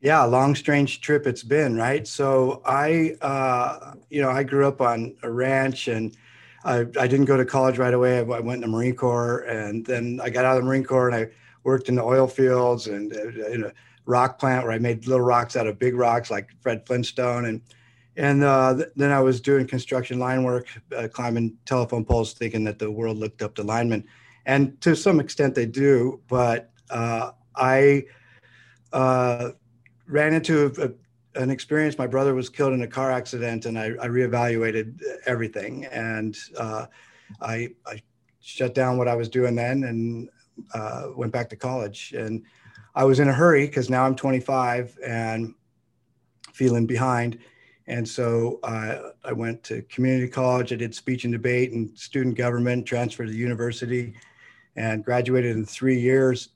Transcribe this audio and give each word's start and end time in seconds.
Yeah, 0.00 0.22
long, 0.22 0.54
strange 0.54 1.00
trip 1.00 1.26
it's 1.26 1.42
been, 1.42 1.74
right? 1.74 2.06
So 2.06 2.62
I, 2.64 3.16
uh, 3.20 3.94
you 4.10 4.22
know, 4.22 4.30
I 4.30 4.44
grew 4.44 4.68
up 4.68 4.80
on 4.80 5.16
a 5.24 5.30
ranch 5.30 5.88
and 5.88 6.16
I, 6.64 6.80
I 7.00 7.08
didn't 7.08 7.24
go 7.24 7.36
to 7.36 7.44
college 7.44 7.78
right 7.78 7.92
away. 7.92 8.18
I, 8.18 8.22
went 8.22 8.52
in 8.52 8.60
the 8.60 8.68
Marine 8.68 8.94
Corps 8.94 9.40
and 9.40 9.84
then 9.84 10.20
I 10.22 10.30
got 10.30 10.44
out 10.44 10.56
of 10.56 10.62
the 10.62 10.68
Marine 10.68 10.84
Corps 10.84 11.08
and 11.08 11.16
I 11.16 11.30
worked 11.64 11.88
in 11.88 11.96
the 11.96 12.04
oil 12.04 12.28
fields 12.28 12.86
and 12.86 13.12
uh, 13.12 13.46
in 13.48 13.64
a 13.64 13.72
rock 14.06 14.38
plant 14.38 14.64
where 14.64 14.72
I 14.72 14.78
made 14.78 15.08
little 15.08 15.24
rocks 15.24 15.56
out 15.56 15.66
of 15.66 15.80
big 15.80 15.96
rocks 15.96 16.30
like 16.30 16.50
Fred 16.60 16.86
Flintstone. 16.86 17.46
And, 17.46 17.60
and 18.16 18.44
uh, 18.44 18.76
th- 18.76 18.88
then 18.94 19.10
I 19.10 19.20
was 19.20 19.40
doing 19.40 19.66
construction 19.66 20.20
line 20.20 20.44
work, 20.44 20.68
uh, 20.96 21.08
climbing 21.08 21.56
telephone 21.64 22.04
poles, 22.04 22.34
thinking 22.34 22.62
that 22.64 22.78
the 22.78 22.90
world 22.90 23.18
looked 23.18 23.42
up 23.42 23.56
to 23.56 23.64
linemen. 23.64 24.04
And 24.46 24.80
to 24.80 24.94
some 24.94 25.18
extent 25.18 25.56
they 25.56 25.66
do, 25.66 26.20
but 26.28 26.70
uh, 26.88 27.32
I, 27.56 28.04
uh, 28.92 29.50
ran 30.08 30.34
into 30.34 30.72
a, 30.78 31.40
an 31.40 31.50
experience. 31.50 31.98
My 31.98 32.06
brother 32.06 32.34
was 32.34 32.48
killed 32.48 32.72
in 32.72 32.82
a 32.82 32.88
car 32.88 33.12
accident, 33.12 33.66
and 33.66 33.78
I, 33.78 33.86
I 34.00 34.08
reevaluated 34.08 35.00
everything. 35.26 35.84
And 35.86 36.36
uh, 36.56 36.86
I, 37.40 37.68
I, 37.86 38.02
shut 38.40 38.74
down 38.74 38.96
what 38.96 39.08
I 39.08 39.14
was 39.14 39.28
doing 39.28 39.54
then 39.54 39.84
and 39.84 40.30
uh, 40.72 41.08
went 41.14 41.32
back 41.32 41.50
to 41.50 41.56
college. 41.56 42.14
And 42.16 42.42
I 42.94 43.04
was 43.04 43.20
in 43.20 43.28
a 43.28 43.32
hurry 43.32 43.66
because 43.66 43.90
now 43.90 44.06
I'm 44.06 44.16
25 44.16 44.96
and 45.04 45.54
feeling 46.54 46.86
behind. 46.86 47.38
And 47.88 48.08
so 48.08 48.58
uh, 48.62 49.10
I 49.22 49.32
went 49.32 49.62
to 49.64 49.82
community 49.82 50.28
college. 50.28 50.72
I 50.72 50.76
did 50.76 50.94
speech 50.94 51.24
and 51.24 51.32
debate 51.32 51.72
and 51.72 51.96
student 51.98 52.36
government, 52.36 52.86
transferred 52.86 53.26
to 53.26 53.32
the 53.32 53.38
university, 53.38 54.14
and 54.76 55.04
graduated 55.04 55.56
in 55.56 55.66
three 55.66 56.00
years 56.00 56.46